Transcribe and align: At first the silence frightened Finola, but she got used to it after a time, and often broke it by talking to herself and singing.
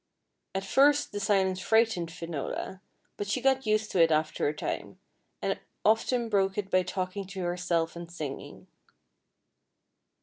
At 0.55 0.63
first 0.65 1.11
the 1.11 1.19
silence 1.19 1.59
frightened 1.59 2.09
Finola, 2.09 2.81
but 3.17 3.27
she 3.27 3.39
got 3.39 3.67
used 3.67 3.91
to 3.91 4.01
it 4.01 4.09
after 4.09 4.47
a 4.47 4.55
time, 4.55 4.99
and 5.43 5.59
often 5.85 6.27
broke 6.27 6.57
it 6.57 6.71
by 6.71 6.81
talking 6.81 7.27
to 7.27 7.41
herself 7.43 7.95
and 7.95 8.11
singing. 8.11 8.65